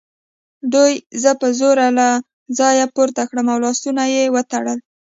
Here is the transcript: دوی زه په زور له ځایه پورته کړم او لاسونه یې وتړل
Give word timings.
دوی 0.73 0.91
زه 1.21 1.31
په 1.41 1.47
زور 1.59 1.77
له 1.99 2.07
ځایه 2.59 2.85
پورته 2.95 3.21
کړم 3.29 3.47
او 3.53 3.57
لاسونه 3.65 4.03
یې 4.13 4.23
وتړل 4.35 4.79